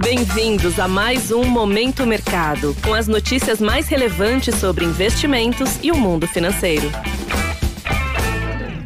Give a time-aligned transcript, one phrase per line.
[0.00, 5.96] Bem-vindos a mais um Momento Mercado, com as notícias mais relevantes sobre investimentos e o
[5.96, 6.88] mundo financeiro.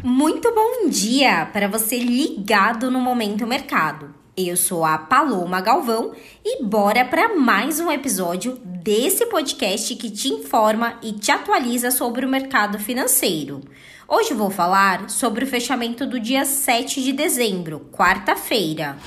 [0.03, 4.13] Muito bom dia para você ligado no Momento Mercado.
[4.35, 6.13] Eu sou a Paloma Galvão
[6.43, 12.25] e bora para mais um episódio desse podcast que te informa e te atualiza sobre
[12.25, 13.61] o mercado financeiro.
[14.07, 18.97] Hoje vou falar sobre o fechamento do dia 7 de dezembro, quarta-feira.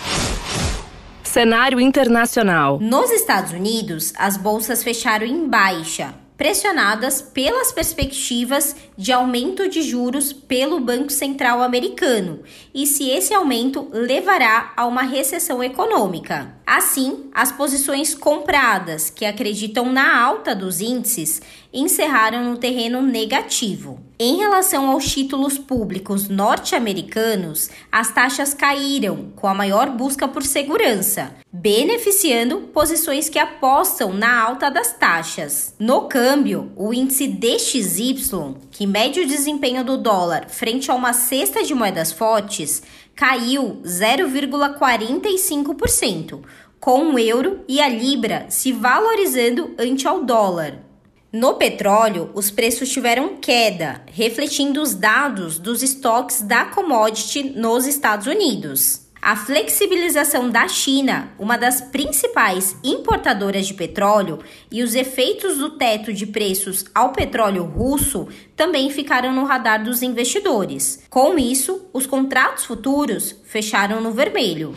[1.37, 2.79] Cenário internacional.
[2.80, 10.32] Nos Estados Unidos, as bolsas fecharam em baixa, pressionadas pelas perspectivas de aumento de juros
[10.32, 12.40] pelo Banco Central americano
[12.75, 16.54] e se esse aumento levará a uma recessão econômica.
[16.67, 21.40] Assim, as posições compradas, que acreditam na alta dos índices,
[21.72, 24.00] encerraram no terreno negativo.
[24.18, 31.34] Em relação aos títulos públicos norte-americanos, as taxas caíram, com a maior busca por segurança,
[31.61, 35.75] beneficiando posições que apostam na alta das taxas.
[35.79, 41.63] No câmbio, o índice DXY, que mede o desempenho do dólar frente a uma cesta
[41.63, 42.83] de moedas fortes,
[43.15, 46.43] caiu 0,45%,
[46.79, 50.85] com o euro e a libra se valorizando ante ao dólar.
[51.33, 58.27] No petróleo, os preços tiveram queda, refletindo os dados dos estoques da commodity nos Estados
[58.27, 59.06] Unidos.
[59.27, 64.39] A flexibilização da China, uma das principais importadoras de petróleo,
[64.71, 70.01] e os efeitos do teto de preços ao petróleo russo também ficaram no radar dos
[70.01, 71.03] investidores.
[71.11, 74.77] Com isso, os contratos futuros fecharam no vermelho.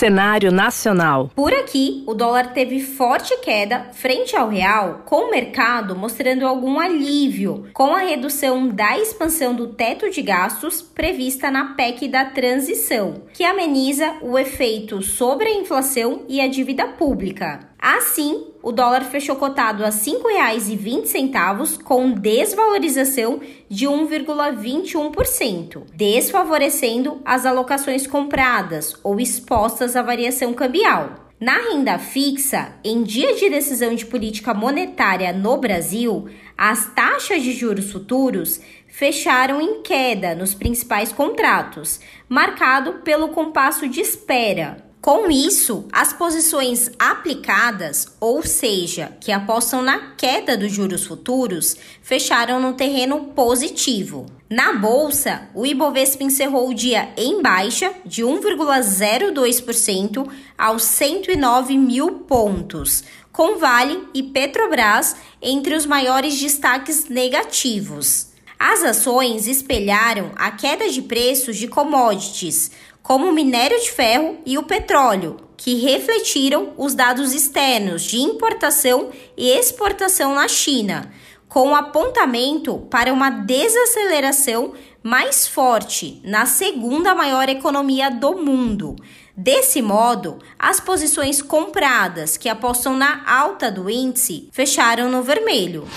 [0.00, 1.30] Cenário nacional.
[1.36, 6.80] Por aqui, o dólar teve forte queda frente ao real, com o mercado mostrando algum
[6.80, 13.24] alívio com a redução da expansão do teto de gastos prevista na PEC da transição,
[13.34, 17.69] que ameniza o efeito sobre a inflação e a dívida pública.
[17.80, 28.06] Assim, o dólar fechou cotado a R$ 5,20, com desvalorização de 1,21%, desfavorecendo as alocações
[28.06, 31.30] compradas ou expostas à variação cambial.
[31.40, 37.54] Na renda fixa, em dia de decisão de política monetária no Brasil, as taxas de
[37.54, 41.98] juros futuros fecharam em queda nos principais contratos,
[42.28, 50.10] marcado pelo compasso de espera, com isso, as posições aplicadas, ou seja, que apostam na
[50.14, 54.26] queda dos juros futuros, fecharam no terreno positivo.
[54.48, 60.28] Na bolsa, o Ibovespa encerrou o dia em baixa de 1,02%
[60.58, 63.02] aos 109 mil pontos,
[63.32, 68.29] com Vale e Petrobras entre os maiores destaques negativos.
[68.62, 72.70] As ações espelharam a queda de preços de commodities
[73.02, 79.08] como o minério de ferro e o petróleo, que refletiram os dados externos de importação
[79.34, 81.10] e exportação na China,
[81.48, 88.94] com apontamento para uma desaceleração mais forte na segunda maior economia do mundo.
[89.34, 95.88] Desse modo, as posições compradas que apostam na alta do índice fecharam no vermelho.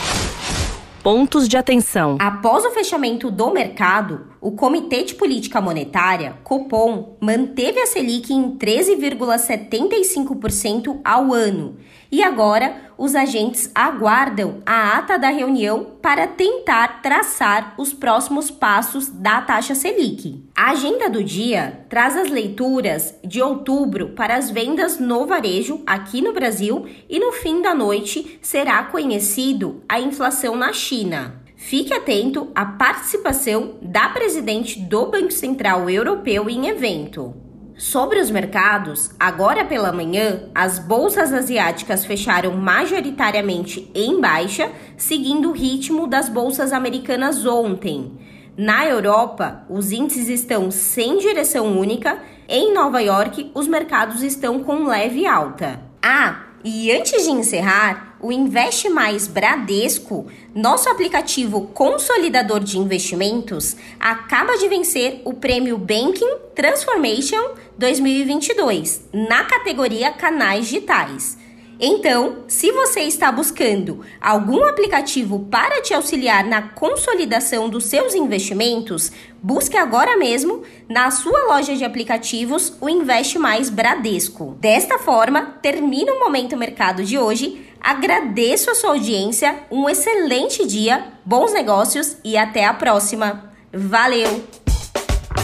[1.04, 2.16] Pontos de atenção.
[2.18, 8.58] Após o fechamento do mercado, o Comitê de Política Monetária, Copom, manteve a Selic em
[8.58, 11.76] 13,75% ao ano.
[12.10, 19.10] E agora, os agentes aguardam a ata da reunião para tentar traçar os próximos passos
[19.10, 20.42] da taxa Selic.
[20.56, 26.22] A agenda do dia traz as leituras de outubro para as vendas no varejo aqui
[26.22, 31.44] no Brasil e no fim da noite será conhecido a inflação na China.
[31.58, 37.43] Fique atento à participação da presidente do Banco Central Europeu em evento.
[37.76, 45.54] Sobre os mercados, agora pela manhã, as bolsas asiáticas fecharam majoritariamente em baixa, seguindo o
[45.54, 48.12] ritmo das bolsas americanas ontem.
[48.56, 52.20] Na Europa, os índices estão sem direção única.
[52.48, 55.82] Em Nova York, os mercados estão com leve alta.
[56.00, 64.58] Ah, e antes de encerrar, o Investe Mais Bradesco, nosso aplicativo consolidador de investimentos, acaba
[64.58, 71.38] de vencer o prêmio Banking Transformation 2022 na categoria Canais Digitais.
[71.80, 79.12] Então, se você está buscando algum aplicativo para te auxiliar na consolidação dos seus investimentos,
[79.42, 84.56] busque agora mesmo na sua loja de aplicativos o Investe Mais Bradesco.
[84.60, 87.66] Desta forma, termina o momento mercado de hoje.
[87.82, 93.52] Agradeço a sua audiência, um excelente dia, bons negócios e até a próxima.
[93.74, 94.44] Valeu!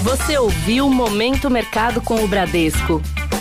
[0.04, 3.02] Você ouviu o Momento Mercado com o Bradesco.